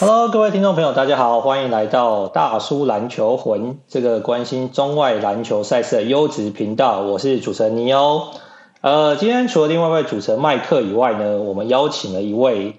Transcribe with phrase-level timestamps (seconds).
[0.00, 7.02] Hello，各位听众朋友，大家好，欢迎来到大叔篮球魂这个关心中外篮球赛事的优质频道。
[7.02, 8.22] 我是主持人尼欧。
[8.80, 12.76] 呃，今天除了另外一位主持人麦克以外呢，我们邀请了一位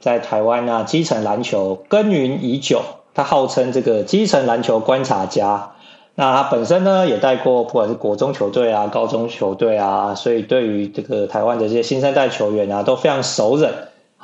[0.00, 2.80] 在台湾啊基层篮球耕耘已久，
[3.14, 5.74] 他号称这个基层篮球观察家。
[6.16, 13.70] 那他本身呢也带过不管是国中球队啊、高中球队啊，所以对于这个台湾的这些新生代球员啊都非常熟稔。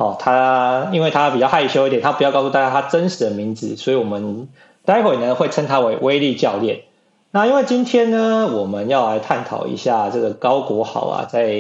[0.00, 4.48] 好，他因为他比较害羞一点，他不要告诉大家他真实的名字，所以我们
[4.86, 6.84] 待会呢会称他为威力教练。
[7.32, 11.50] 那因为今天呢我们要来探讨一下这个高国豪啊，在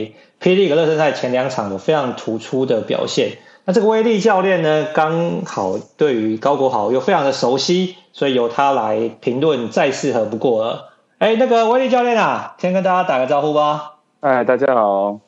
[0.40, 3.32] 霹雳格热身赛前两场有非常突出的表现。
[3.66, 10.88] 那这个威力教练呢，刚好对于高国豪又非常的熟悉，所以由他来评论再适合不过了。
[11.18, 13.96] 哎，那个威力教练啊，先跟大家打个招呼吧。
[14.20, 15.20] 哎，大家好。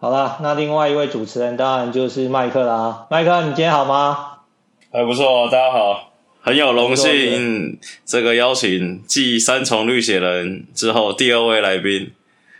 [0.00, 3.08] 好啦，那另外一位主持人当然就是麦克啦。
[3.10, 4.38] 麦克，你今天好吗？
[4.92, 12.12] 还不错，大家好，很有荣幸这个邀请继三重绿血人之后第二位来宾。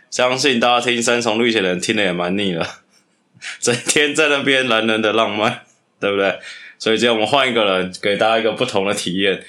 [0.09, 2.65] 相信大家听三重绿血人听的也蛮腻了。
[3.61, 5.61] 整天在那边男人的浪漫，
[5.97, 6.39] 对不对？
[6.77, 9.41] 所以今天我们换一个人，给大家一个不同的体验。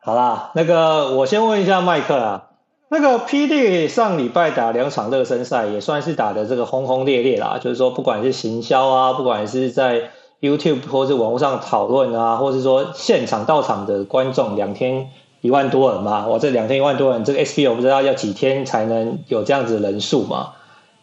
[0.00, 2.45] 好啦，那个我先问一下麦克啊，
[2.88, 7.58] 那个 PD 上礼拜打两场热身赛，也算是打的这个轰轰烈烈啦。
[7.60, 15.08] 就是说，不管是行销啊，不管是在 YouTube 或是网络上讨论啊，或是说现场到场的观众，两天
[15.40, 20.52] 一万多人嘛，我这两天一万多人，这个 SP 我不知道要几天才能有这样子的人数嘛？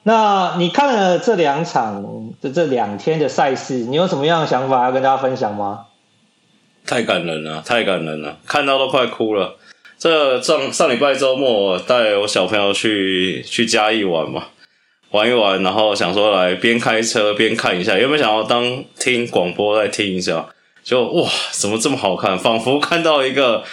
[0.03, 5.85] 那你看了这两场的这两天的赛事，你有什么样的想法要跟大家分享吗？
[6.85, 9.55] 太感人了，太感人了，看到都快哭了。
[10.03, 14.47] 这上上礼拜周末，我带我小朋友去去嘉义玩嘛，
[15.11, 20.45] 玩一玩，然后想说来边开车边看一下，有没有想要当听广播再听一下？
[20.83, 22.37] 就哇，怎么这么好看？
[22.37, 23.63] 仿佛看到一个。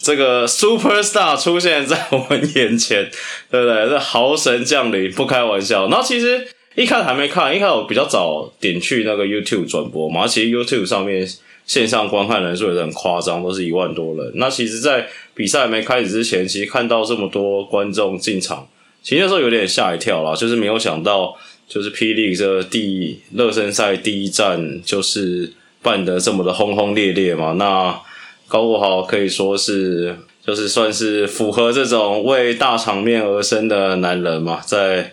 [0.00, 3.10] 这个 super star 出现在我们眼前，
[3.50, 3.88] 对不对？
[3.88, 5.88] 这豪神降临，不开玩笑。
[5.88, 6.46] 然后其实
[6.76, 10.24] 一开始还没看，一开始我比较早点去那个 YouTube 转播嘛。
[10.24, 11.26] 其实 YouTube 上面
[11.68, 14.32] 线上观看人数也是很夸张，都是一万多人。
[14.34, 18.66] 那其实，在比赛没开始之前，其实看到这么多观众进场，
[19.02, 21.36] 其实那时候有点吓一跳啦，就是没有想到，
[21.68, 25.52] 就是霹雳这第热身赛第一站就是
[25.82, 27.52] 办得这么的轰轰烈烈嘛。
[27.52, 28.00] 那
[28.48, 34.62] 高国豪可以说是，就是算是符合这种为大场面而生的男人嘛。
[34.64, 35.12] 在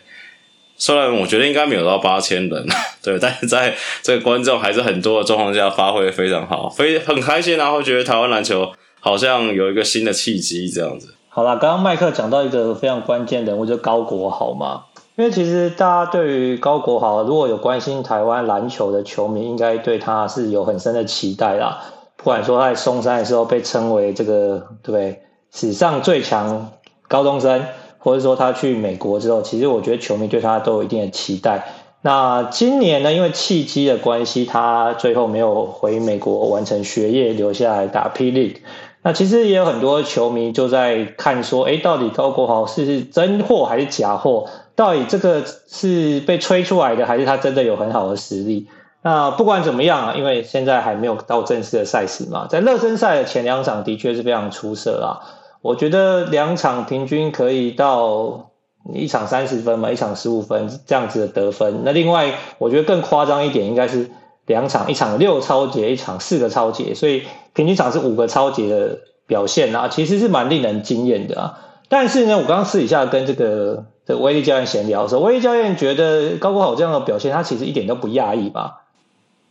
[0.77, 2.65] 虽然我觉得应该没有到八千人，
[3.01, 11.13] 对，但是在这个观众还是很多的状况下，发挥非常好，非很开心，然后觉得台湾篮球好像有一个新的契机这样子。
[11.29, 14.85] 好啦，刚刚麦克讲到一个非常关键人物，就是高国豪嘛。
[15.17, 21.81] 因为其实大家对于高国豪如果有关心台湾篮球的球迷，应该对他是有很深的期待啦。
[22.17, 25.21] 不管说他在松山的时候被称为这个对
[25.53, 26.71] 史上最强
[27.07, 27.63] 高中生，
[28.05, 31.67] 或者说他去美国之后，其实我觉得球迷对他都有一定的期待。
[32.03, 38.61] 那今年呢，因为契机的关系，他最后没有回美国完成学业，留下来打霹雳。
[39.01, 44.47] 那其实也有很多球迷就在看说，哎，到底高国豪是真货还是假货？
[44.75, 48.67] 到底这个是被吹出来的，还是他真的有很好的实力？
[49.01, 55.25] 那不管怎么样啊，因为现在还没有到正式的赛事嘛，在热身赛的前两场的确是非常出色啦。
[55.65, 58.51] 我觉得两场平均可以到
[58.93, 61.81] 一场三十分嘛，一场十五分这样子的得分。
[61.83, 64.11] 那另外我觉得更夸张一点，应该是
[64.45, 67.23] 两场，一场六抄截，一场四个抄截，所以
[67.55, 71.59] 平均场是五个抄截的表现啊，其实是蛮令人惊艳的啊。
[71.89, 78.83] 但是呢，我刚刚私底下跟这个这威力教练闲聊的时候，威力教练觉得高国豪这样的表现，他其实一点都不讶异吧？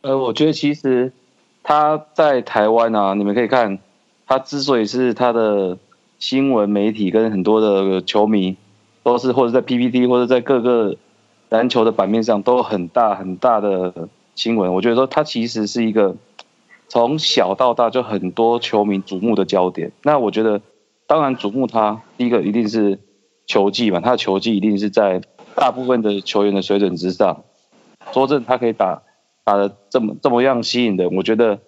[0.03, 1.13] 呃，我觉得其实
[1.65, 3.81] 他在台湾啊，你们可以看，
[4.29, 5.77] 他之所以是他的
[6.27, 8.57] 新闻媒体跟很多的球迷
[9.03, 10.97] 都是或者在 PPT 或者在各个
[11.51, 14.73] 篮球的版面上都很大很大的新闻。
[14.73, 16.17] 我觉得说他其实是一个
[16.89, 19.93] 从小到大就很多球迷瞩目的焦点。
[20.03, 20.63] 那我觉得，
[21.07, 23.01] 当然瞩目他第一个一定是
[23.47, 25.21] 球技嘛，他的球技一定是在
[25.55, 27.43] 大部分的球员的水准之上。
[28.13, 29.03] 说真，他可以打。
[29.45, 31.59] 打得这么这么样吸引人，我觉得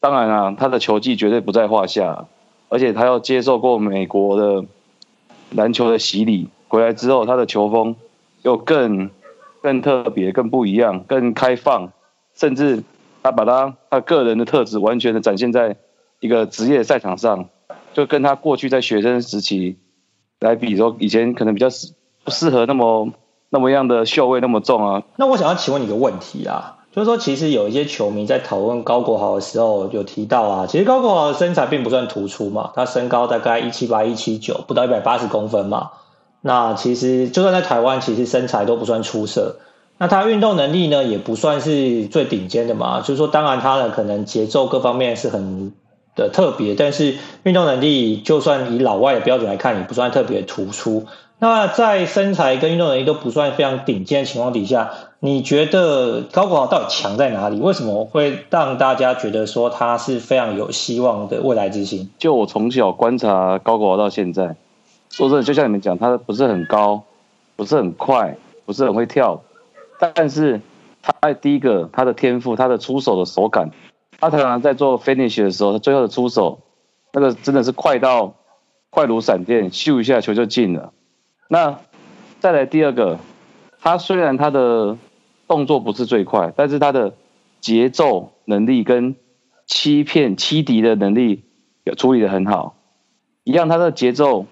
[0.00, 2.26] 当然啊，他的球技绝对不在话下，
[2.70, 4.64] 而且他要接受过美国的
[5.50, 7.96] 篮球的洗礼，回来之后他的球风
[8.42, 9.10] 又更
[9.60, 11.92] 更特别、更不一样、更开放，
[12.34, 12.82] 甚至
[13.22, 15.76] 他把他他个人的特质完全的展现在
[16.20, 17.48] 一个职业赛场上，
[17.92, 19.76] 就跟他过去在学生时期
[20.38, 21.92] 来比说，以前可能比较适
[22.24, 23.10] 不适合那么
[23.50, 25.02] 那么样的秀味那么重啊。
[25.16, 26.76] 那我想要请问你一个问题啊。
[26.92, 35.90] 就是说，其实有一些球迷在讨论高国豪的时候有提到啊，其实高国豪的身材并不算突出嘛，他身高大概一七八一七九，不到一百八十公分嘛。
[36.40, 39.56] 那其实就算在台湾，其实身材都不算出色。
[39.98, 43.00] 那他运动能力呢，也不算是最顶尖的嘛。
[43.02, 45.72] 就是说，当然他呢可能节奏各方面是很
[46.16, 47.14] 的特别，但是
[47.44, 51.04] 运动能力就算以老外的标准来看，也不算特别突出。
[51.42, 54.90] 那在身材跟运动能力都不算非常顶尖的情况底下，
[55.20, 57.58] 你觉得高国豪到底强在哪里？
[57.58, 62.10] 为什么会让大家觉得说他是非常有希望的未来之星？
[62.18, 64.54] 就我从小观察高国豪到现在，
[65.08, 67.04] 说真的，就像你们讲，他不是很高，
[67.56, 69.40] 不是很快，不是很会跳，
[69.98, 70.60] 但是
[71.00, 73.70] 他第一个他的天赋，他的出手的手感，
[74.20, 76.58] 他常常在做 finish 的时候，他最后的出手，
[77.14, 78.34] 那个真的是快到
[78.90, 80.92] 快如闪电，咻一下球就进了。
[81.52, 81.80] 那
[82.38, 83.18] 再来第二个，
[83.80, 84.96] 他虽然他的
[85.48, 87.14] 动作不是最快，但是他的
[87.60, 89.16] 节奏能力跟
[89.66, 91.42] 欺骗欺敌的能力
[91.82, 92.76] 有处理得很好。
[93.42, 94.46] 一样，他的节奏，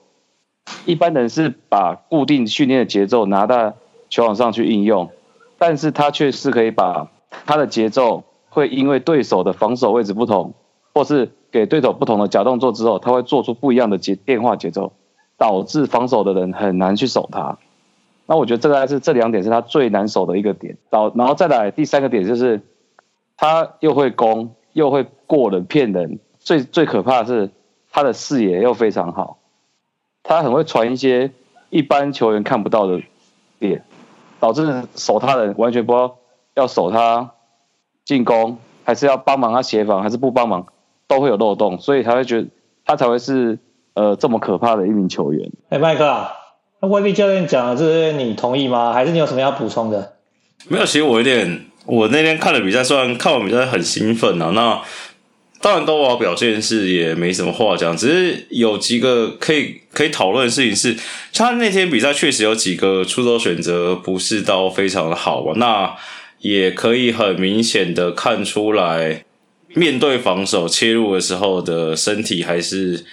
[0.87, 3.75] 一般人是把固定训练的节奏拿到
[4.11, 5.13] 球场上去应用，
[5.57, 7.13] 但是他却是可以把
[7.47, 10.53] 他的节奏会因为对手的防守位置不同，
[10.93, 14.93] 或是给对手不同的假动作之后，他会做出不一样的节变化节奏。
[15.39, 17.57] 导致防守的人很难去守他，
[18.27, 20.77] 那我觉得这个还是这两点是他最难守的一个点。
[20.91, 22.61] 导然后再来第三个点就是，
[23.37, 27.51] 他又会攻又会过人骗人，最最可怕的是
[27.93, 29.39] 他的视野又非常好，
[30.25, 31.31] 他很会传一些
[31.71, 33.01] 一般球员看不到的
[33.61, 33.85] 点，
[34.41, 36.17] 导致守他的人完全不知道
[36.55, 37.31] 要守他
[38.05, 40.67] 进攻还是要帮忙他协防还是不帮忙
[41.07, 42.49] 都会有漏洞，所以他会觉得
[42.85, 43.61] 他才会是。
[43.99, 45.51] 呃，这么可怕的一名球员。
[45.71, 46.31] 哎，麦克啊，
[46.81, 48.93] 那威力教练讲的这些，你同意吗？
[48.93, 50.13] 还是你有什么要补充的？
[50.69, 54.53] 没有，其实我有点，我那天看了比赛，虽然看完比赛很兴奋啊。
[54.55, 54.81] 那
[55.61, 60.97] 当然，都我表现是也没什么话讲，只是有几个可以可以讨论的事情是，
[61.35, 65.55] 他那天比赛确实有几个出手选择不是到非常的好吧？
[65.57, 65.97] 那
[66.39, 69.25] 也可以很明显的看出来，
[69.75, 73.05] 面对防守切入的时候的身体还是。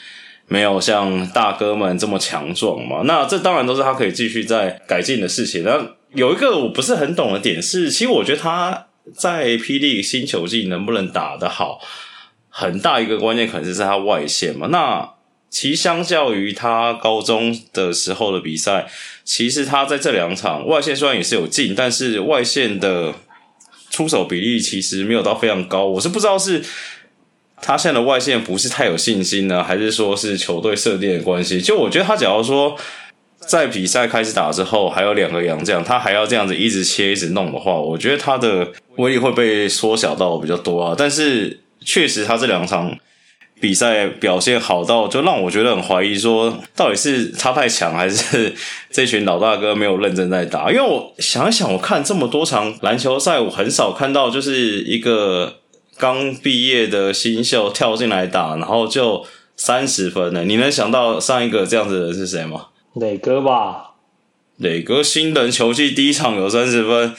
[0.47, 3.01] 没有像大哥们这么强壮嘛？
[3.05, 5.63] 那这当然都是他可以继续在改进的事情。
[5.63, 11.79] 那有一个我不是很懂的点是，其实我觉得他在霹雳新球季能不能打得好，
[12.49, 14.67] 很大一个关键可能是在他外线嘛。
[14.67, 15.09] 那
[15.49, 18.87] 其实相较于他高中的时候的比赛，
[19.23, 23.15] 其实他在这两场外线虽然也是有进，但是外线的
[23.89, 25.85] 出手比例其实没有到非常高。
[25.85, 26.63] 我是不知道是。
[27.65, 31.59] 他现在的外线不是太有信心呢，还是说是球队设定的关系？
[31.59, 32.75] 就我觉得他假如说
[33.39, 40.93] 在比赛开始打之后，还有两个洋将，他还要这样子一直切一直弄的话，我觉得他的威力会被缩小到比较多啊。
[40.95, 42.95] 但是确实他这两场
[43.59, 48.53] 比赛表现好到，就让我觉得很怀疑说，到底是他太强，还是
[48.91, 50.69] 这群老大哥没有认真在打？
[50.71, 55.61] 因为我想想，我看这么多场篮球赛，我很少看到就是一个。
[55.97, 59.25] 刚毕业的新秀跳进来打，然后就
[59.55, 60.43] 三十分呢？
[60.43, 62.67] 你能想到上一个这样子的人是谁吗？
[62.95, 63.91] 磊哥吧。
[64.57, 67.13] 磊哥新人球季第一场有三十分。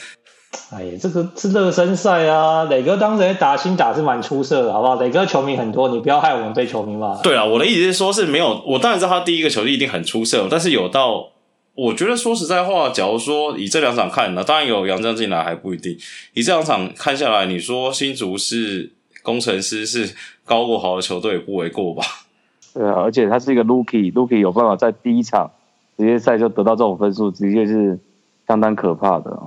[0.71, 2.63] 哎呀，这个是热身赛啊！
[2.65, 4.95] 磊哥当时打新打是蛮出色的，好不好？
[4.95, 7.15] 磊哥球迷很多，你不要害我们被球迷骂。
[7.21, 8.63] 对啊，我的意思是说，是没有。
[8.65, 11.29] 我当然知道他第一个球季一定很出色，但是有到。
[11.77, 15.95] 我觉得说实在话，假如说以这两场看，那当然有杨将进来还不一定。
[16.33, 18.91] 以这两场看下来，你说新竹是
[19.21, 22.03] 工程师是高过豪的球队也不为过吧？
[22.73, 25.51] 对啊，而且他是一个 Rookie，Rookie 有办法在第一场
[25.95, 27.99] 职业赛就得到这种分数，直接是
[28.47, 29.39] 相当可怕的。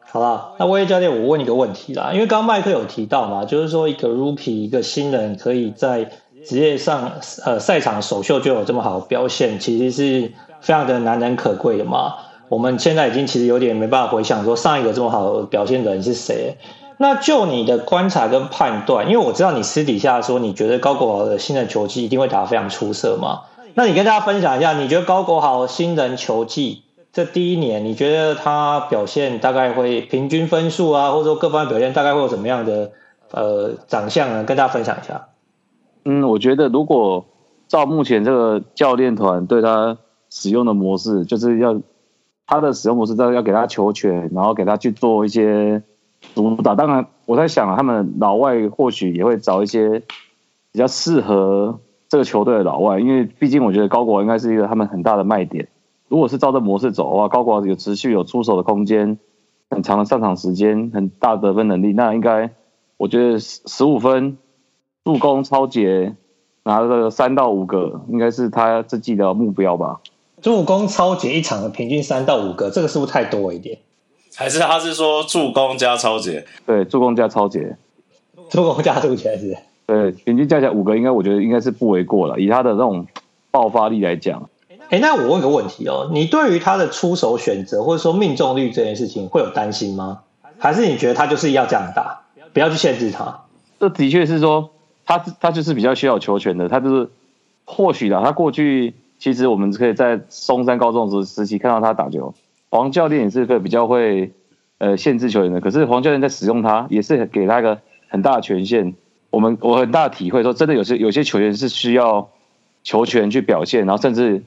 [0.00, 6.10] 好啦，那威教练，我问你个问题啦，因为刚刚麦克有提到嘛，就是说一个 Rookie 一个新人可以在
[6.46, 7.12] 职业上
[7.44, 10.32] 呃赛场首秀就有这么好的表现，其实是。
[10.62, 12.14] 非常的难能可贵的嘛，
[12.48, 16.56] 我们现在已经其实有点没办法回想说上一个这么好表现的人是谁。
[16.98, 23.40] 那就你的观察跟判断，因为我知道你私底下说你觉得高国豪的新人球技一定会打得非常出色嘛，
[23.74, 32.92] 那你跟大家分享一下，你觉得高国豪新人球技这第一年，你觉得他表现大概会平均分数啊，或者说各方面表现大概会有怎么样的
[33.32, 34.44] 呃长相呢？
[34.44, 35.26] 跟大家分享一下。
[36.04, 37.24] 嗯，我觉得如果
[37.66, 39.96] 照目前这个教练团对他。
[40.34, 41.78] 使用的模式就是要
[42.46, 45.82] 他的使用模式，要要给他球权，然后给他去做一些
[46.34, 46.74] 主导。
[46.74, 50.02] 当然，我在想，他们老外或许也会找一些
[50.72, 55.68] 比较适合这个球队的老外，因为毕竟我觉得高国应该是一个他们很大的卖点。
[56.08, 59.18] 如果是照这模式走的话，高国有持续有出手的空间，
[59.68, 62.50] 很长的上场时间，很大得分能力，那应该
[62.96, 64.38] 我觉得十五分
[65.04, 66.16] 助攻超杰
[66.64, 70.00] 拿个三到五个，应该是他这季的目标吧。
[70.42, 73.78] 助攻抄截一场的平均三到五个，这个是不是太多一点？
[74.34, 76.44] 还是他是说助攻加超节？
[76.66, 77.76] 对，助攻加超节，
[78.50, 79.56] 助攻加助截是？
[79.86, 82.40] 对，平均加起来五个，应该我觉得应该是不为过了。
[82.40, 83.06] 以他的那种
[83.50, 84.48] 爆发力来讲，
[84.88, 90.20] 哎，那我问个问题哦，你对于他的出手选择或者说命中率这件事情会有担心吗？
[90.58, 92.22] 还是你觉得他就是要这样打，
[92.52, 93.42] 不要去限制他？
[93.78, 94.70] 这的确是说
[95.04, 97.10] 他他就是比较需要球权的，他就是
[97.64, 102.34] 或许啦，他过去其实我们可以在松山高中时时期看到他打球。
[102.70, 104.32] 黄教练也是个比较会
[104.78, 108.94] 呃限制球员的，可是黄教练在使用他也是给他一个很大的权限。
[109.30, 112.30] 我们我很大的体会说，真的有些有些球员是需要
[112.82, 114.42] 球权去表现，然后甚至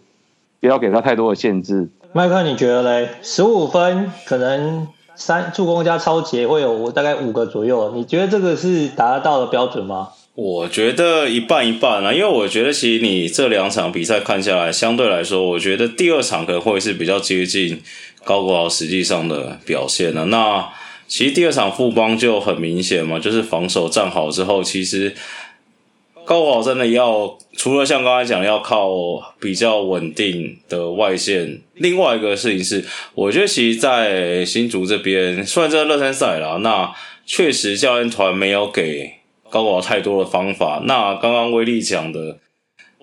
[0.59, 1.87] 不要给他太多的限制。
[2.11, 3.09] 麦克，你觉得嘞？
[3.21, 10.09] 十五分可能三助攻加超节会有大概五个左右，你觉得这个是达到的标准吗？
[10.35, 17.81] 我觉得一半一半啊，因为我觉得其实你这两场比赛看下来，相对来说，我觉得第二场可能会是比较接近
[18.25, 20.25] 高国豪实际上的表现了。
[20.25, 20.67] 那
[21.07, 25.15] 其实第二场富邦就很明显嘛，就是防守站好之后，其实
[26.25, 28.89] 高国豪真的要除了像刚才讲要靠
[29.39, 36.93] 比较稳定的外线，另外一个事情是，我觉得其实，在新竹这边，虽然这个热身赛啦，那
[37.25, 39.13] 确实教练团没有给。
[39.55, 42.37] 高国豪太多的方法，那刚刚威力讲的，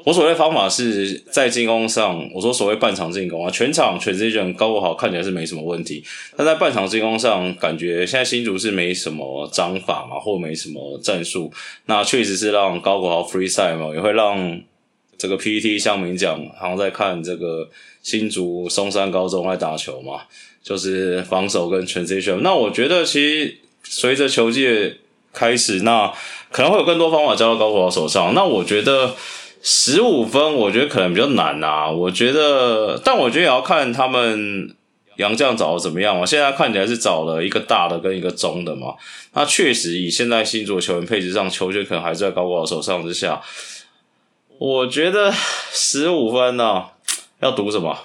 [0.05, 6.05] 我所谓方法是在进攻上，我说所谓半场进攻啊，全场 transition 高国豪看起来是没什么问题，
[6.37, 11.51] 但在半场进攻上，感觉现在新竹是没什么章法嘛，或没什么战术，
[11.87, 14.61] 那确实是让高国豪 freestyle 嘛，也会让
[15.17, 17.71] 这个 PTT 向明讲，好像在看这个
[18.03, 20.25] 新竹松山高中在打球嘛，
[20.63, 24.99] 就是防守跟 transition，那我觉得其实随着球界
[25.33, 26.13] 开始，那
[26.51, 28.35] 可能会有更多方法交到高国豪手上。
[28.35, 29.15] 那我觉得
[29.63, 31.91] 十五分，我觉得可能比较难啊。
[31.91, 34.75] 我觉得，但我觉得也要看他们
[35.17, 36.27] 杨将找的怎么样嘛。
[36.27, 38.95] 现在看起来是找了一个大的跟一个中的嘛。
[39.33, 43.41] 那确实以现在新竹球员配置上，球权可能还是在高国豪手上之下。
[44.59, 46.85] 我觉得十五分呢、
[47.41, 47.97] 要赌什么？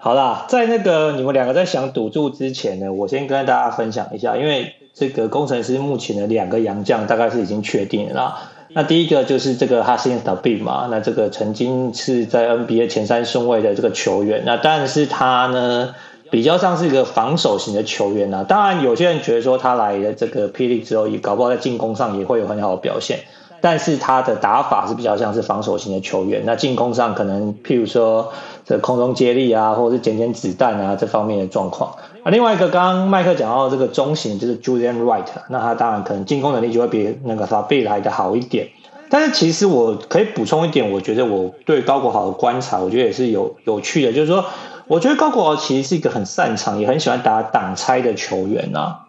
[0.00, 4.74] 好啦，在那个你们两个在想赌注之前呢，我先跟大家分享一下，因为。
[4.94, 8.38] 这个工程师目前的两个洋将大概是已经确定了。
[8.68, 15.94] 那第一个就是这个哈辛达比嘛，那这个曾经是在 NBA 前三顺位的这个球员，那但是他呢
[16.30, 18.44] 比较像是一个防守型的球员啊。
[18.48, 23.20] 当然有些人觉得说他来了这个霹雳之后，也搞不好在进攻上也会有很好的表现，
[23.64, 26.42] 但是他的打法是比较像是防守型的球员。
[26.44, 28.30] 那进攻上可能譬如说
[28.62, 31.90] 这空中接力啊，或者是捡捡子弹啊这方面的状况。
[32.22, 38.68] 啊，另外一个刚刚麦克讲到这个中型就是 Julian Wright，那他当然可能进攻能力就会比那个法贝来的好一点。
[39.08, 44.44] 但是其实我可以补充一点，我觉得我对高国豪的观察，我觉得也是有有趣的，就是说，
[44.86, 49.00] 我觉得高国豪其实是一个很擅长也很喜欢打挡拆的球员啊。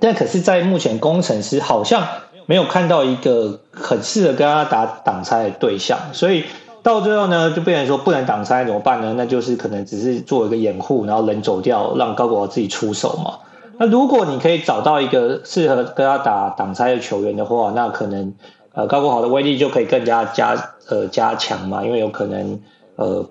[0.00, 2.06] 但可是，在目前工程师好像
[2.48, 6.42] 没有看到一个很适合跟他打挡拆的对象，所以。
[6.80, 9.12] 到最后呢，就变成说不能挡拆怎么办呢？
[9.14, 13.40] 那就是可能只是做一个掩护，然后人走掉，让高国豪自己出手嘛。
[13.78, 18.32] 那如果你可以找到一个适合跟他打挡拆的球员的话，那可能
[18.72, 20.56] 呃高国豪的威力就可以更加加
[20.88, 22.58] 呃加强嘛，因为有可能
[22.96, 23.26] 呃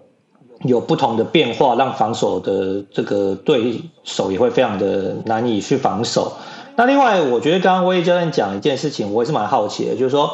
[0.63, 6.33] 有不同的变化，让防守的这个对手也会非常的难以去防守。
[6.77, 10.34] 那另外，我觉得刚刚威教练讲一件事情，我也是蛮好奇的，就是说。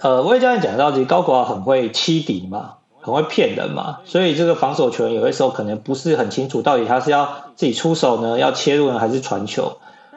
[0.00, 9.76] 呃，我也这样讲到，其实高国豪很会欺敌嘛，很会骗人嘛，所以这个防守球员有的时候可能不是很清楚，到底他是要自己出手呢，要切入呢，还是传球？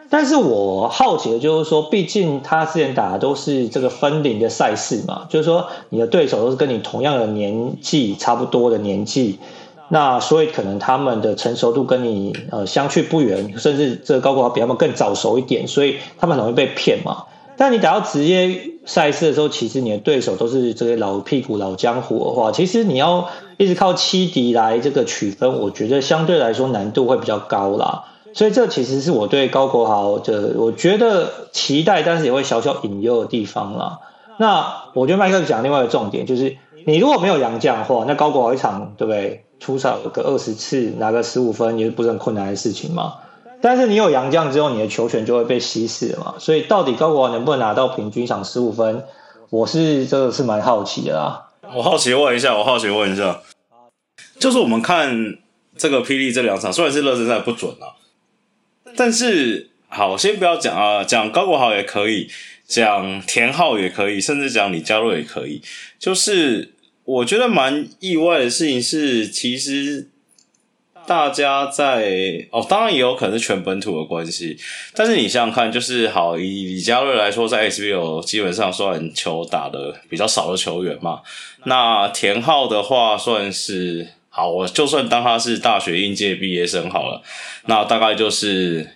[0.10, 9.40] 但是我好奇的就是说，毕竟他之前打的都是这个分龄的赛事嘛，就是说你的对手都是跟你同样的年纪，差不多的年纪，
[9.90, 17.26] 那所以可能他们的成熟度跟你呃相去不远，甚至这个高国豪比他们更早熟一点，所以他们很容易被骗嘛。
[17.58, 23.28] 但你打到职业赛事的时候，其实你的对手都是这些老屁股、老江湖的话，其实你要
[23.58, 28.06] 一直靠欺敌来这个取分，我觉得相对来说难度会比较高啦。
[28.32, 34.00] 所以这其实是我对高国豪的，我觉得期待，但是也会小小引诱的地方啦。
[34.38, 36.56] 那我觉得麦克讲另外一个重点就是，
[36.86, 39.44] 你如果没有杨将的话，那高国豪一场对不对？
[39.60, 43.16] 出场个二十次拿个十五分，也不是很困难的事情嘛。
[43.62, 46.36] 但是你有洋将之后，你的球权就会被稀释了嘛。
[46.40, 49.04] 所以到底高国豪能不能拿到平均场十五分，
[49.50, 51.50] 我是真的是蛮好奇的啦。
[51.76, 53.42] 我好奇问一下，我好奇问一下，
[54.40, 55.38] 就是我们看
[55.78, 58.00] 这个霹雳这两场，虽然是热身赛不准啊，
[58.96, 62.30] 但是好，先不要讲啊，讲高国豪也可以，
[62.66, 65.62] 讲田浩也可以，甚至讲李佳瑞也可以。
[66.00, 66.74] 就是
[67.10, 70.10] 我觉得蛮意外的事情是，其实。
[71.08, 74.56] 大家在哦，当然也有可能是全本土的关系，
[74.94, 81.22] 但是你想想看，就是好以李佳瑞来说，在 SBL 基本上算球打的比较少的球员嘛。
[81.66, 87.24] 那田浩的话，算是好，我就算当他是大学应届毕业生好了，
[87.66, 88.88] 那大概就是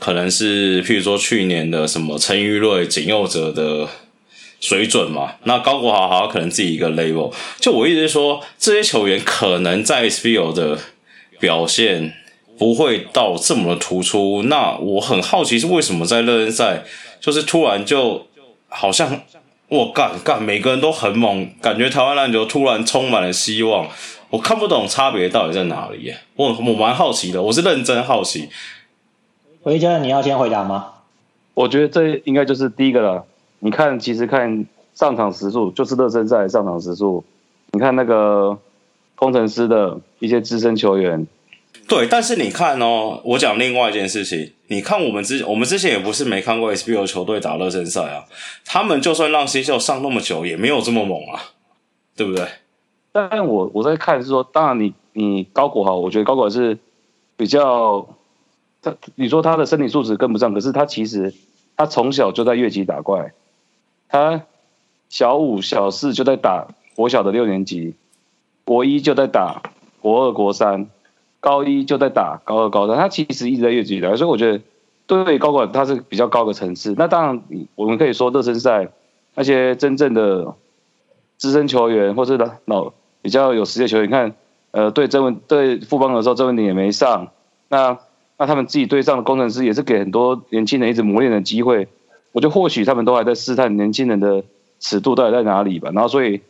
[0.00, 3.88] 可能是譬如说去年的什么陈玉瑞、井佑哲的
[4.60, 5.32] 水准嘛。
[5.44, 10.78] 那高国豪好像可能自己一个 level，就我意思是说，这些球员可能在 SBL 的。
[11.40, 12.12] 表现
[12.58, 16.84] 不会到这么的突出，那我很好奇是为什么在热身赛
[17.18, 18.26] 就是突然就
[18.68, 19.22] 好像
[19.68, 23.88] 我干干每个人都很猛，感觉台湾篮球突然充满了希望，
[24.28, 28.50] 我看不懂差别到底在哪里耶，我我蛮好奇的，我是认真好奇。
[29.62, 30.92] 维嘉，你要先回答吗？
[31.54, 33.24] 我觉得这应该就是第一个了。
[33.60, 37.24] 你看，其实看上场时数，就是热身赛上场时数，
[37.70, 38.58] 你看那个。
[39.16, 41.26] 工程师的一些资深球员，
[41.86, 48.24] 对，但是你看哦，我讲另外一件事情，你看我们之我们之前也不是没看过 SBL 球队打热身赛啊，
[48.64, 51.52] 他们就算让新秀上那么久，也没有这么猛啊，
[52.16, 52.46] 对不对？
[53.12, 56.78] 但我我在看是说，当然你你高国豪，我觉得高国豪是
[57.36, 58.08] 比较
[58.80, 61.34] 他，你说他的身体素质跟不上，可是他其实
[61.76, 63.34] 他从小就在越级打怪，
[64.10, 64.42] 他
[65.08, 67.94] 小五小四就在打国小的六年级。
[68.64, 69.62] 国一就在打
[70.00, 70.86] 国二、国三，
[71.40, 72.96] 高一就在打高二、高三。
[72.96, 74.60] 他其实一直在越级打，所以我觉得
[75.08, 76.94] 对高管他是比较高的层次。
[76.96, 77.42] 那当然，
[77.74, 78.88] 我们可以说热身赛
[79.34, 80.54] 那些真正的
[81.36, 84.34] 资深球员，或是老比较有实力的球员，你看，
[84.70, 87.28] 呃，对郑文对富邦的时候，郑文鼎也没上。
[87.68, 87.98] 那
[88.38, 91.88] 那他们自己队上的工程师也是给很多年轻人一直磨练的机会。
[92.32, 94.42] 我觉得或许他们都还在试探年轻人的
[94.78, 95.90] 尺度到底在哪里吧。
[95.92, 96.40] 然后所以。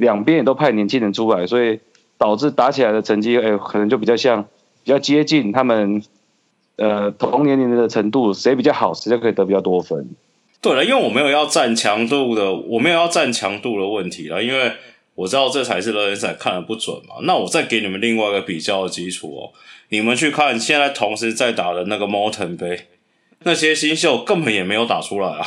[0.00, 1.78] 两边也都派年轻人出来，所以
[2.16, 4.44] 导致打起来的成绩，哎、可能就比较像，
[4.82, 6.02] 比较接近他们，
[6.76, 10.08] 呃，同年龄的程度，谁比较好，谁就可以得比较多分。
[10.62, 14.72] 对了，因为我没有要占强度的，我没有要占强度的问题了，因为
[15.16, 17.16] 我知道这才是热身赛看的不准嘛。
[17.24, 19.52] 那我再给你们另外一个比较的基础哦，
[19.90, 22.86] 你们去看现在同时在打的那个 Morton 杯，
[23.42, 25.46] 那些新秀根本也没有打出来啊。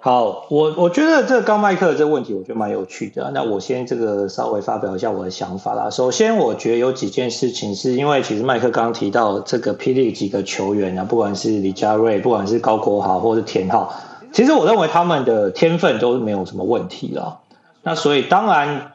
[0.00, 3.32] 好，我我觉得这个刚麦克的这个问题，我觉得蛮有趣的。
[3.34, 5.90] 那我先这个稍微发表一下我的想法啦。
[5.90, 13.92] 首先，我觉得有几件事情是因为其实麦克刚刚提到这个霹雳几个球员啊，不管是李佳瑞，不管是高国豪或是田浩，
[14.32, 17.40] 其实我认为他们的天分都没有什么问题了。
[17.82, 18.92] 那所以当然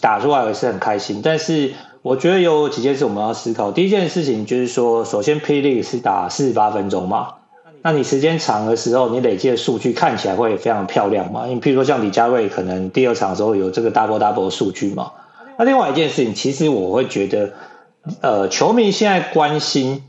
[0.00, 3.72] 打出来也是很开心，但是我觉得有几件事我们要思考。
[3.72, 7.34] 第一件事情就是说，首先霹雳是打四十八分钟嘛。
[7.82, 11.46] 那你时间长的时候，你累积的数据看起来会非常漂亮嘛？
[11.46, 15.12] 因为譬如说像李佳瑞，可能第二场的时候有这个 double double 的数据嘛。
[15.58, 17.52] 那另外一件事情，其实我会觉得，
[18.22, 20.02] 呃，球迷现在关心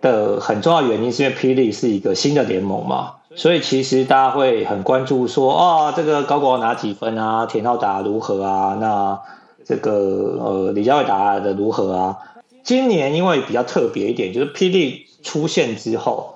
[0.00, 8.78] 的很重要原因，是因为霹雳是一个新的联盟嘛，所以其实大家会很关注说，啊，这个高国豪拿几分啊，田浩打得如何啊？
[8.80, 9.18] 那
[9.68, 9.92] 这个
[10.40, 12.16] 呃李佳伟打的如何啊？
[12.64, 16.34] 今年因为比较特别一点，就是霹雳出现之后。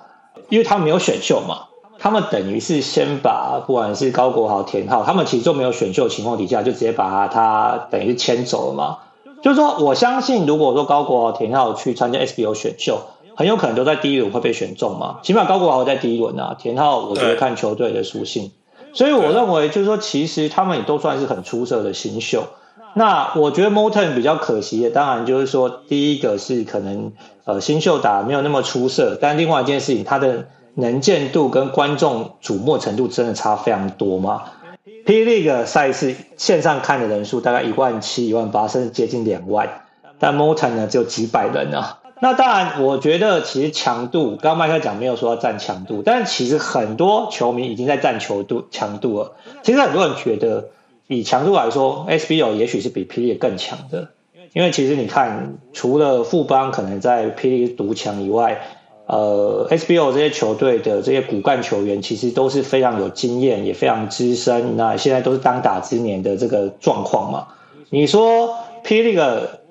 [0.49, 1.69] 因为他们没有选秀嘛，
[1.99, 8.99] 他们等于是先把不管是高国豪、田浩，他们其实都没有选秀的情况底下，就直接把他等于是签走了嘛。
[9.43, 12.99] 就是说，我相信如果说高国豪、田浩去参加 SBO 选秀，
[13.35, 15.21] 很有可能都在第一轮会被选中嘛。
[15.23, 18.51] 起码高国豪在第一轮啊，田浩我觉得看球队的属性，
[18.93, 22.45] 所以我认为就是说，其实他们也都算是很出色的新秀。
[22.95, 27.13] 那我觉得 Moton 比较可惜的，当然就是说，第一个是可能
[27.45, 34.43] 呃新秀打没有那么出色，但另外一件事情，他的能见度跟观众瞩目程度真的差非常多嘛。
[35.07, 35.25] P.
[35.25, 39.85] League 赛事线上看的人数大概一万七、一万八，甚至接近两万，
[40.19, 42.01] 但 Moton 呢只有几百人啊。
[42.21, 49.33] 那当然，我觉得其实强度，刚刚麦克讲没有说要占强度，但其实很多球迷已经在占球度强度了。
[49.63, 50.69] 其实很多人觉得。
[51.09, 54.11] 以强度来说，SBL 也许是比霹雳更强的，
[54.53, 58.61] 因为其实你看，除了富邦可能在霹雳独强以外，
[59.07, 67.49] 呃，SBL 这些球队的这些骨干球员其实都是非常有经验，也非常资深，那现在都是当打之年的这个状况嘛。
[67.91, 69.13] 你说霹雳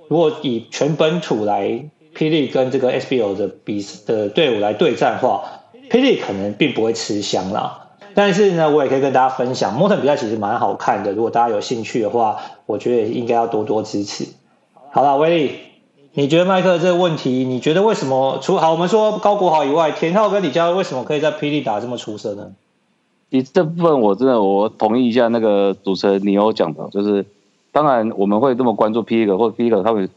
[0.07, 5.43] 如果以全本土来，霹雳跟这个 SBO 的比的队伍来对战的话，
[5.89, 7.80] 霹雳可能并不会吃香啦。
[8.13, 11.13] 但是呢，我也可以跟大家分享摩登比赛其实蛮好看的。
[11.13, 14.27] 如果大家有兴趣的话，我觉得也应该要多多支持。
[14.91, 15.55] 好了，威力，
[16.13, 22.51] 你觉得麦克这个问题，你觉得为什么除好我们说高国豪以外，田浩跟李佳为什么可以在霹雳打这么出色呢？
[23.29, 27.25] 你这部分我真的我同意一下那个主持人你有讲的，就是
[27.71, 30.09] 当然我们会这么关注霹雳或霹雳他们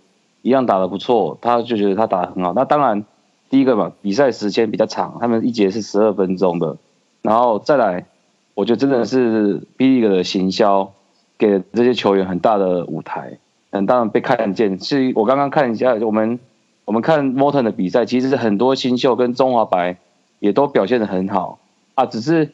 [0.42, 2.52] 一样打得不错，他就觉得他打得很好。
[2.54, 3.04] 那当然
[3.48, 6.76] 第一个嘛，比赛时间比较长，他们一节是十二分钟的，
[7.24, 8.04] 然后再来，
[8.52, 10.92] 我觉得真的是 BIG 的行销
[11.38, 13.38] 给这些球员很大的舞台。
[13.72, 16.38] 很当然被看见，是我刚刚看一下，我们
[16.84, 19.96] 我们看 Morton 的比赛，其实很多新秀跟中华白
[20.38, 21.58] 也都表现得很好
[21.94, 22.52] 啊，只是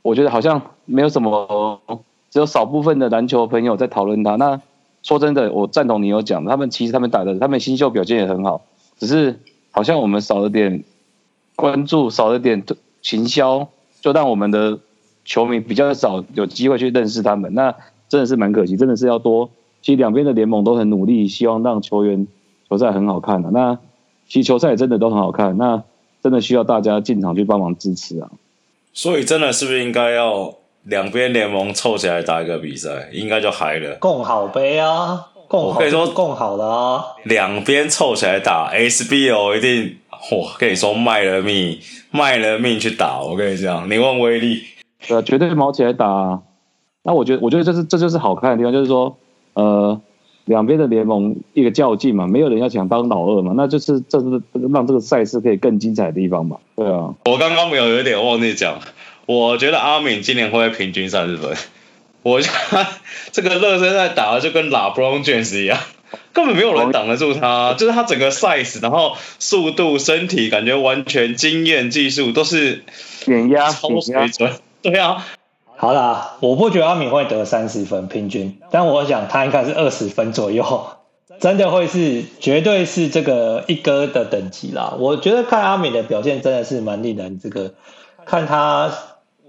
[0.00, 1.78] 我觉得好像没有什么，
[2.30, 4.36] 只有少部分的篮球朋友在讨论他。
[4.36, 4.60] 那
[5.02, 8.62] 说真的，我赞同你有讲，他们其实他们打的，他们新秀表现也很好，
[8.98, 9.38] 只是
[9.70, 10.82] 好像我们少了点
[11.54, 12.64] 关注，少了点
[13.02, 13.68] 行销，
[14.00, 14.78] 就让我们的
[15.24, 17.54] 球迷比较少有机会去认识他们。
[17.54, 17.74] 那
[18.08, 19.50] 真的是蛮可惜，真的是要多。
[19.82, 22.26] 其实两边的联盟都很努力，希望让球员
[22.68, 23.50] 球赛很好看的、啊。
[23.52, 23.78] 那
[24.28, 25.82] 其实球赛也真的都很好看，那
[26.22, 28.30] 真的需要大家进场去帮忙支持啊。
[28.92, 33.96] 所以真的是不是应该要两边联盟凑起来打一个比赛，应该就嗨了。
[34.00, 37.04] 共好杯啊，共好，可以说共好的啊。
[37.24, 39.96] 两边凑起来打 SBO 一定，
[40.30, 41.78] 我跟你说卖了命，
[42.10, 43.20] 卖了命去打。
[43.20, 44.62] 我跟你讲，你问威力，
[45.06, 46.42] 对啊，绝对毛起来打、啊。
[47.02, 49.16] 那我觉得，我觉得这是这就是好看的地方，就是说。
[49.54, 50.00] 呃，
[50.44, 54.40] 两边的联盟一个较劲嘛，没有人要想当老二嘛，那就是这是
[54.72, 56.58] 让这个赛事可以更精彩的地方嘛。
[56.76, 58.78] 对啊，我刚刚没有有点忘记讲，
[59.26, 61.56] 我觉得阿敏今年会平均三十分，
[62.22, 62.86] 我觉得
[63.32, 65.76] 这个热身赛打的就跟 LeBron James 一样，
[66.32, 72.84] 根本没有人挡得住他，就是他整个 size，然后速度、身体感觉完全经验、技术都是
[73.26, 75.26] 碾压超水准，对啊。
[75.80, 80.86] 好啦，我不觉得阿敏会得三十分平均，但我想他应该是二十分左右，
[81.38, 84.96] 真的会是绝对是这个一哥的等级啦。
[84.98, 87.74] 我觉得看阿敏的表现真的是蛮令人这个
[88.26, 88.90] 看他，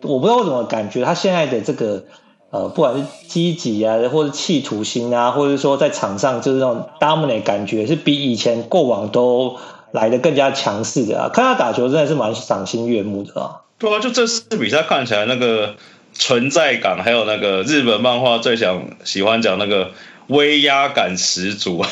[0.03, 2.05] 我不知道为什么感觉他现在的这个
[2.51, 9.57] 呃，不管是积极啊，或者企图心啊，或者说在场上就是那种 dominate 感觉是比以前过往都
[9.91, 11.29] 来的更加强势的啊。
[11.29, 13.61] 看他打球真的是蛮赏心悦目的啊。
[13.77, 15.75] 对啊，就这次比赛看起来那个。
[16.11, 19.91] 存在感，还有那个日本漫画最想喜欢讲那个
[20.27, 21.87] 威压感十足啊。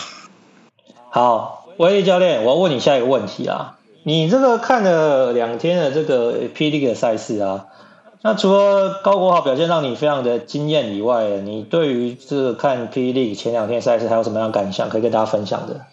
[1.12, 7.68] 好，威力教练，我要问你下一个问题啊，你这个看了两天的这个 P D 的赛事啊，
[8.28, 15.86] 那除了高国豪表现让你非常的惊艳以外，你对于这个看霹雳前两天赛事还有什么样的感想可以跟大家分享的？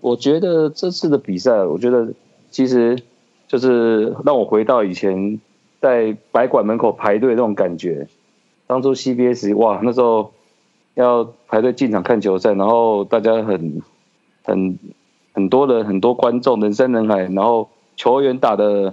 [0.00, 2.14] 我觉得这次的比赛，我觉得
[2.50, 3.02] 其实
[3.46, 5.38] 就是让我回到以前。
[5.80, 8.08] 在白馆门口排队那种感觉，
[8.66, 10.32] 当初 CBS 哇，那时候
[10.94, 13.80] 要排队进场看球赛，然后大家很
[14.42, 14.76] 很
[15.32, 18.92] 很多人，很多观众，人山人海，然后球员打的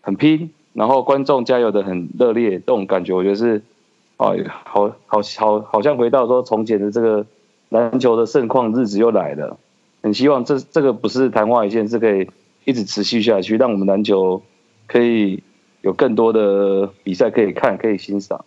[0.00, 3.62] 很拼，然后观众加油的很热烈，这种感觉我觉得是，
[4.18, 4.26] 哎，
[4.64, 7.26] 好好好，好像回到说从前的这个
[7.70, 9.56] 篮球的盛况日子又来了，
[10.02, 12.28] 很希望这这个不是昙花一现，是可以
[12.64, 14.42] 一直持续下去，让我们篮球
[14.86, 15.42] 可以。
[15.82, 18.44] 有更多的比赛可以看，可以欣赏。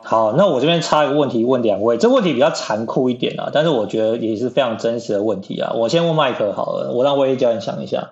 [0.00, 5.72] 好，那我这边插一个问题问两位，这问题比较残酷一点啊，但是我觉得也是非常真实的问题啊。
[5.74, 8.10] 我先问麦克好了，我让威力教练想一下。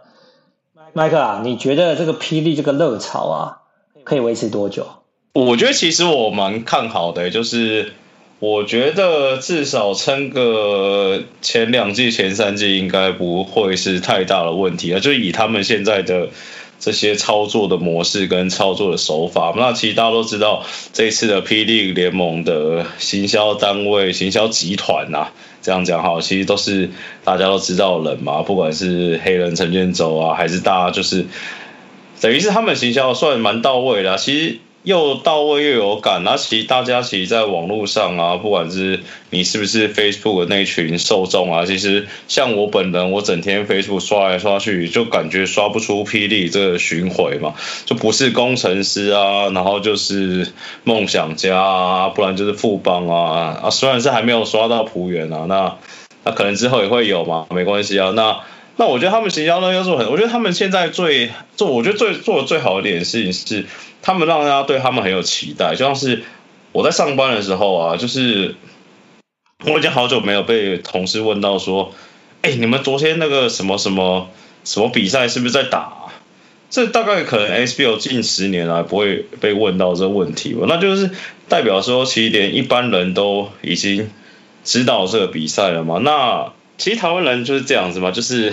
[0.93, 3.59] 麦克啊，你觉得这个霹雳这个热潮啊，
[4.05, 4.87] 可以维持多久？
[5.35, 7.93] 我觉得其实我蛮看好的，就是
[8.39, 16.29] 我觉得至少撑个前两季、前三季应该不会是太大的问题啊，就以他们现在的。
[16.83, 25.29] 这些操作的模式跟操作的手法，那其实大家都知道，这次的霹雳联盟的行销单位、行销集团呐，
[25.63, 26.91] 这样讲哈，其实都是
[27.23, 31.27] 大家都知道人嘛，不管是黑人陈建州啊，还是大家就是，
[32.21, 34.59] 等于是他们行销算蛮到位的，其实。
[34.85, 50.49] 又到位又有感，那其实大家其实在网络上啊，不管是你是不是 Facebook 的那群受众啊，其实像我本人，我整天 Facebook 刷来刷去，就感觉刷不出霹雳这个巡回嘛，就不是工程师啊，然后就是
[50.83, 55.77] 梦想家啊，不然就是富邦啊，啊，虽然是还没有刷到浦原啊，那
[56.25, 58.41] 那可能之后也会有嘛，没关系啊，那
[58.77, 63.67] 那我觉得他们行销呢，又是很，我觉得他们现在最做，我觉得最做的最好的一点事情是。
[64.05, 66.25] 他们让大家对他们很有期待，就像是
[66.73, 68.57] 我在上班的时候啊，就是
[69.65, 71.95] 我已经好久没有被同事问到说，
[72.41, 74.29] 哎，你们昨天那个什么什么
[74.65, 76.11] 什么比赛是不是在打啊？
[76.69, 80.67] 这大概可能 s b o 近十年来不会被问到这个问题吧？
[80.69, 81.13] 那就是
[81.49, 84.11] 代表说，其实连一般人都已经
[84.65, 85.99] 知道这个比赛了嘛？
[86.03, 88.53] 那其实台湾人就是这样子嘛，就是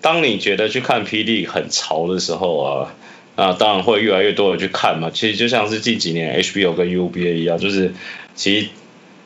[0.00, 2.94] 当你觉得去看 PD 很潮的时候啊，
[3.34, 5.10] 啊，当然会越来越多人去看嘛。
[5.12, 7.92] 其实就像是近几年 HBO 跟 UBA 一样，就是
[8.36, 8.68] 其实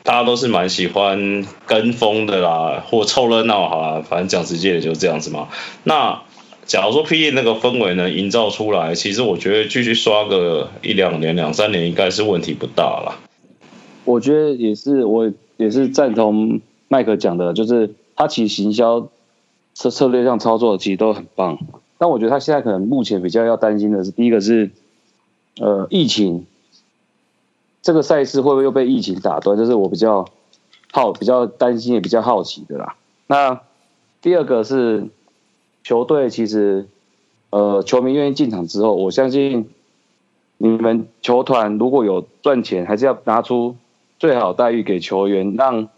[0.01, 5.49] 大家都是蛮喜欢跟风的啦，或凑热闹好啦，反正讲直接也就这样子嘛。
[5.83, 6.23] 那
[6.65, 13.19] 假如说 PD 那个氛围能营造出来，其实我觉得继续刷个一两年、两三年应该是问题不大啦。
[14.05, 17.93] 我觉得也是，我也是赞同麦克讲的，就是。
[18.21, 19.07] 他其实行销
[19.73, 21.57] 策策略上操作其实都很棒，
[21.97, 24.69] 但我觉得他现在可能目前比较要担心的是，第一个是
[25.57, 26.45] 呃疫情，
[27.81, 29.57] 这个赛事会不会又被疫情打断？
[29.57, 30.27] 这是我比较
[30.91, 32.95] 好比较担心也比较好奇的啦。
[33.25, 33.61] 那
[34.21, 35.07] 第二个是
[35.83, 36.87] 球队其实
[37.49, 39.67] 呃球迷愿意进场之后，我相信
[40.59, 43.77] 你们球团如果有赚钱，还是要拿出
[44.19, 45.89] 最好待遇给球员，让。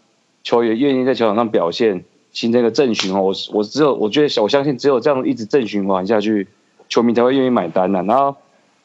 [0.46, 3.22] 球员愿意在球场上表现，形成一个正循环。
[3.22, 6.46] 我我只有我觉得我相信只有这样一直正循环下去，
[6.90, 8.02] 球迷才会愿意买单呐、啊。
[8.02, 8.36] 然后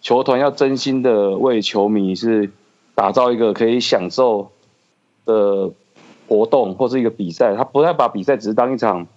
[0.01, 2.49] 球团要真心的为球迷是
[2.95, 4.51] 打造一个可以享受
[5.25, 5.71] 的
[6.27, 9.07] 活动或是一个比赛，他不要把比赛只是当一场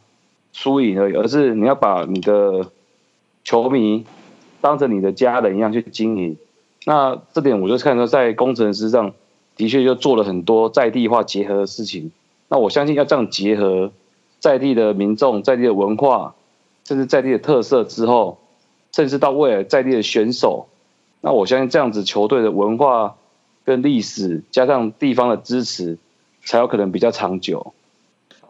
[0.53, 2.67] 输赢而已，而是你要把你的
[3.45, 4.05] 球迷
[4.61, 6.37] 当成你的家人一样去经营。
[6.85, 9.13] 那这点我就看到在工程师上
[9.57, 12.11] 的确就做了很多在地化结合的事情。
[12.49, 13.93] 那我相信要这样结合
[14.43, 16.35] 在地的民众、在地的文化，
[16.83, 18.39] 甚至在地的特色之后，
[18.91, 20.67] 甚至到未来在地的选手，
[21.21, 23.15] 那我相信这样子球队的文化
[23.65, 25.97] 跟历史加上地方的支持，
[26.45, 27.73] 才有可能比较长久。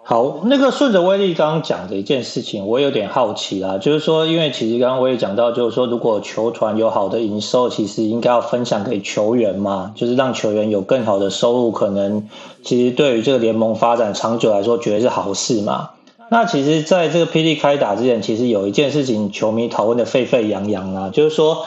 [0.04, 12.28] 好，那个顺着威力刚刚讲的一件事情，我有点好奇啦，就是说，因为其实刚刚我也讲到，就是说，如果球团有好的营收，其实应该要分享给球员嘛，就是让球员有更好的收入，可能
[12.64, 15.90] 其实对于这个联盟发展长久来说，绝对是好事嘛。
[16.30, 21.64] 那其实，在这个霹雳开打之前，其实有一件事情，球迷讨论的沸沸扬扬啊，就是说，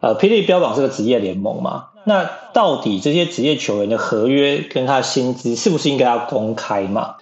[0.00, 7.14] 呃，霹雳标榜是个职业联盟嘛，那到底这些职业球员的合约跟他薪资，是不是应该要公开嘛？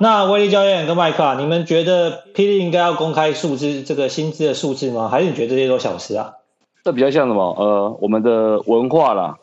[0.00, 5.08] 那威力教练跟麦克啊，你们觉得霹雳应该要公开数字，这个薪资的数字吗？
[5.08, 6.34] 还是你觉得这些都小事啊？
[6.84, 7.56] 这比较像什么？
[7.58, 9.38] 呃，我们的文化啦，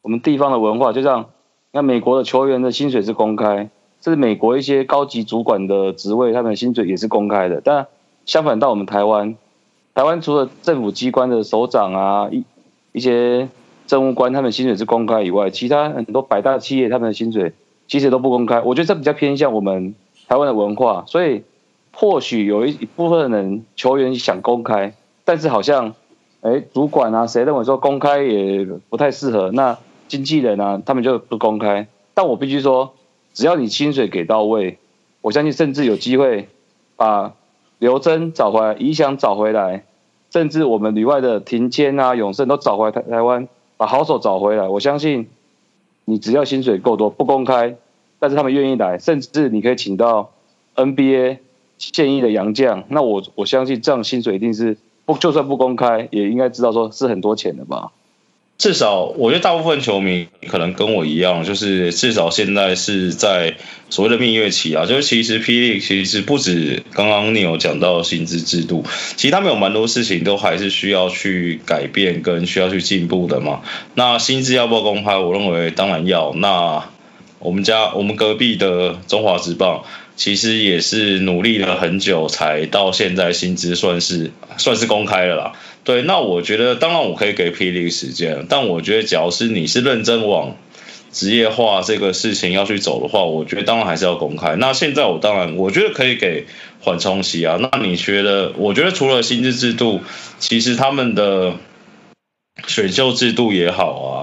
[0.00, 1.26] 我们地方的文化，就像
[1.72, 3.68] 那美国的球员的薪水是公开，
[4.00, 7.60] 这是美国一些高级主管的职位，他们的薪水也是公开的。
[7.62, 7.86] 但
[8.24, 9.36] 相反到我们台湾，
[9.94, 12.42] 台湾除了政府机关的首长啊，一
[12.92, 13.50] 一些
[13.86, 17.52] 政务官他们薪水是公开以外，其他很多百大企业他们的薪水。
[17.90, 19.96] 其实都不公开，我觉得这比较偏向我们
[20.28, 21.42] 台湾的文化，所以
[21.92, 25.92] 或许有一一部分人球员想公开，但是好像，
[26.40, 29.76] 哎，主管啊，谁认为说公开也不太适合，那
[30.06, 31.88] 经纪人啊，他们就不公开。
[32.14, 32.94] 但我必须说，
[33.34, 34.78] 只要你薪水给到位，
[35.20, 36.48] 我相信甚至有机会
[36.94, 37.34] 把
[37.80, 39.82] 刘铮找回来，怡翔找回来，
[40.32, 45.28] 甚至我们旅外的庭谦啊、永胜都找回来台台湾，把好手找回来，我相信。
[46.04, 47.76] 你只要薪水够多，不公开，
[48.18, 50.32] 但是他们愿意来，甚至你可以请到
[50.74, 51.38] NBA
[51.78, 57.92] 现役的洋将，那我我相信这样薪水一定是不，就算不公开，也应该知道说是很多钱的吧。
[58.60, 63.56] 至少我觉得大部分球迷可能跟我一样，就是至少现在是在
[63.88, 64.84] 所谓的蜜月期啊。
[64.84, 68.84] 就是其实霹雳其实不止刚刚你有讲到薪资制度，
[69.16, 73.62] 其实他们有蛮多事情都还是需要去改变跟需要去进步的嘛。
[73.94, 75.16] 那薪资要不要公开？
[75.16, 76.34] 我认为当然要。
[76.34, 76.84] 那
[77.38, 79.84] 我们家我们隔壁的中华职棒，
[80.20, 85.52] 其实也是努力了很久才到现在薪资算是算是公开了啦。
[85.82, 90.56] 对，那我觉得当然我可以给霹雳时间，但我觉得，只要是你是认真往
[91.10, 94.56] 职业化这个事情要去走的话，我觉得当然还是要公开。
[94.56, 96.44] 那现在我当然我觉得可以给
[96.82, 97.56] 缓冲期啊。
[97.58, 98.52] 那你觉得？
[98.58, 100.02] 我觉得除了薪资制度，
[100.38, 101.54] 其实他们的
[102.66, 104.14] 选秀制度也好啊。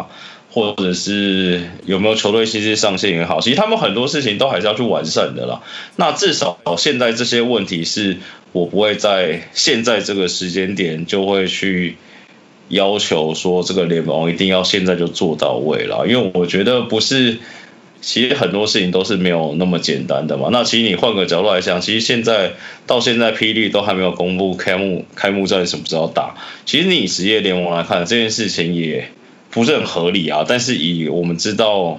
[0.57, 5.61] 或者是有没有球队薪资上限也好，其实他们很多事情都还是要去完善的啦。
[5.97, 8.17] 那至少现在这些问题是
[8.53, 11.97] 我不会在现在这个时间点就会去
[12.69, 17.37] 要求说这个联盟一定要现在就做到位了，因为我觉得不是，
[18.01, 20.49] 其实很多事情都是没有那么简单的嘛。
[20.51, 22.53] 那其实你换个角度来讲，其实现在
[22.87, 26.33] 到现在霹雳都还没有公布开幕开幕战什么时候打，
[26.65, 29.11] 其实你职业联盟来看这件事情也。
[29.57, 31.97] 不是很合理啊，但是以我们知道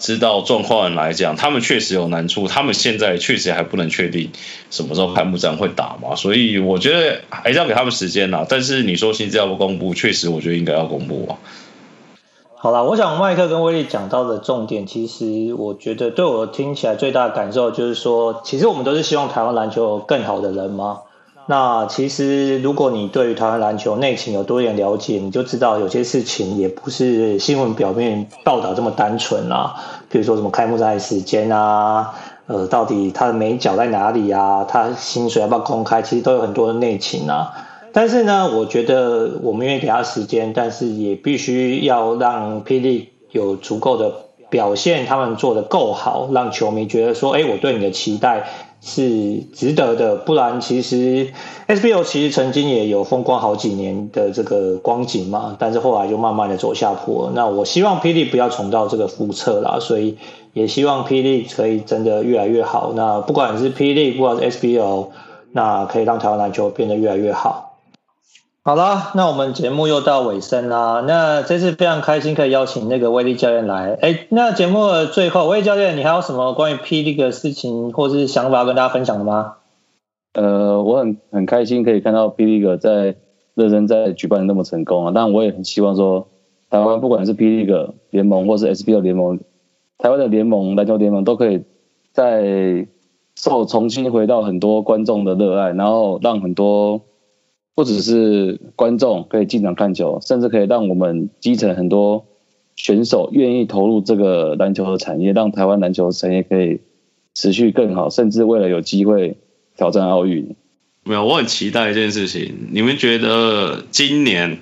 [0.00, 4.32] 知道状况来讲，他们确实有难处，他们现在确实还不能确定
[4.72, 8.44] 什么时候开幕战会打嘛，所以我觉得还是要给他们时间啦。
[8.48, 11.38] 但是你说薪资要不公布，确实我觉得应该要公布啊。
[12.56, 21.02] 好啦，我想麦克跟威利讲到的重点，其实我觉得对我听起来最大的感受就是说，其实我们都是希望台湾篮球有更好的人吗。
[21.50, 29.74] 那其实如果你对于台湾篮球内情有多一点了解，你就知道有些事情也不是新闻表面报道这么单纯啦。
[30.10, 32.14] 比如说什么开幕赛时间啊，
[32.48, 34.62] 呃，到底他的美角在哪里啊？
[34.68, 36.02] 他薪水要不要公开？
[36.02, 37.50] 其实都有很多的内情啊。
[37.94, 44.12] 但是呢，我觉得我们愿意给他时间，但是也必须要让霹雳有足够的
[44.50, 48.46] 表现，他们做得够好，让球迷觉得说，哎，我对你的期待
[48.80, 50.16] 是值得的。
[50.16, 51.28] 不然，其实
[51.66, 57.30] S B O 其实曾经也有风光好几年的这个光景嘛，但是后来就慢慢的走下坡。
[57.34, 60.16] 那我希望霹雳不要重蹈这个覆辙啦，所以
[60.52, 62.92] 也希望霹雳可以真的越来越好。
[62.94, 65.10] 那不管是霹雳，不管是 S B O，
[65.52, 67.67] 那可以让台湾篮球变得越来越好。
[68.68, 71.02] 好啦，那我们节目又到尾声啦。
[71.08, 73.96] 那这次非常开心可以邀请那个威利教练来。
[74.02, 79.54] 哎，那节目的最后，威利教练，你还有什么关于霹雳的事情或是想法要跟大家分享的吗？
[80.34, 83.16] 呃，我很很开心可以看到霹雳在
[83.54, 85.12] 热身在举办那么成功啊。
[85.12, 86.28] 当然，我也很希望说，
[86.68, 89.40] 台湾不管是霹雳联盟或是 SBL 联盟，
[89.96, 91.64] 台湾的联盟篮球联盟都可以
[92.12, 92.86] 再
[93.34, 97.00] 受重新回到很多观众的热爱，然后让很多。
[97.78, 102.26] 不只是观众可以进场看球，甚至可以让我们基层很多
[102.74, 106.80] 选手愿意投入这个篮球的产业，让台湾篮球产业可以
[107.36, 109.38] 持续更好，甚至为了有机会
[109.76, 110.56] 挑战奥运。
[111.04, 112.66] 没有，我很期待一件事情。
[112.72, 114.58] 你们觉得今年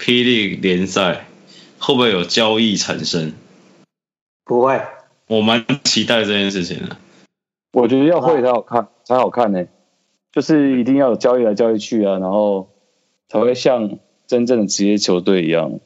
[0.00, 1.26] 霹雳联赛
[1.78, 3.34] 会不会有交易产生？
[4.46, 4.80] 不会，
[5.26, 6.96] 我蛮期待这件事情的。
[7.74, 9.66] 我觉得要会才好看，才好看呢。
[10.32, 12.68] 就是一定要有交易来交易去啊，然后
[13.28, 15.80] 才会像真正的职业球队一样。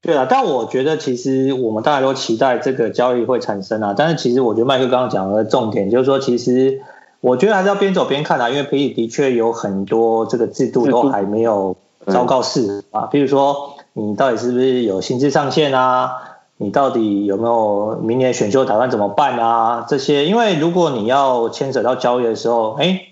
[0.00, 3.94] 对啊，但我觉得其实我们大家都期待这个交易会产生啊。
[3.96, 6.80] 但是其实我觉得麦克刚刚讲的重点就是说，其实
[7.20, 13.02] 我觉得还是要边走边看啊，因为霹雳的确有很多这个制度都还没有昭告事实啊。
[13.12, 16.12] 比如说你到底是不是有薪资上限啊？
[16.56, 19.86] 你到底有没有明年选秀打算怎么办啊？
[19.88, 23.06] 这些，因为如果你要牵扯到交易的时候，哎。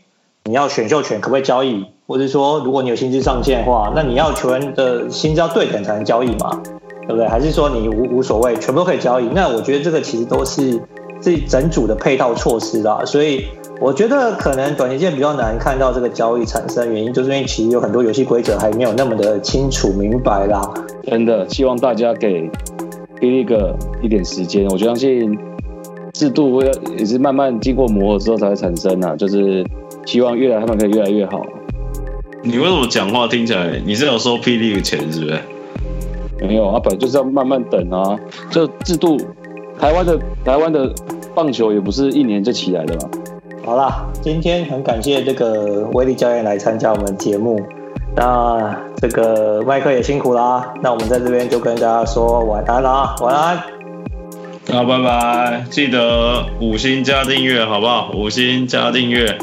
[0.50, 1.86] 你要选秀权可不可以交易？
[2.08, 6.60] 或者说，如果你有薪资上限的话，那你要球员的薪资要对等才能交易嘛？
[7.06, 7.28] 对不对？
[7.28, 9.28] 还是说你无无所谓，全部都可以交易？
[9.32, 10.80] 那我觉得这个其实都是
[11.20, 13.04] 这整组的配套措施啦。
[13.04, 13.44] 所以
[13.80, 20.60] 我觉得可能短期间比较难看到这个交易产生，原因就是因为其实有很多游戏规则还没有那么的清楚明白啦。
[21.04, 22.50] 真的，希望大家给
[23.20, 25.38] 霹雳个一点时间，我相信
[26.12, 29.64] 制度要也是慢慢经过磨合之后才会产生啊，就是。
[30.10, 31.40] 希望越来他们可以越来越好。
[32.42, 35.38] 你为什么讲话听起来你是有收霹雳的钱是不是？
[36.44, 38.18] 没有啊，本来就是要慢慢等啊。
[38.50, 39.16] 这制度，
[39.78, 40.92] 台湾的台湾的
[41.32, 43.02] 棒球也不是一年就起来的嘛。
[43.64, 47.60] 好啦，今天很感谢这个威力教练来参加我们节目。
[48.16, 50.74] 那这个麦克也辛苦啦。
[50.82, 53.62] 那我们在这边就跟大家说晚安啦，晚安。
[54.66, 58.10] 那，拜拜，记得五星加订阅好不好？
[58.12, 59.38] 五星加订阅。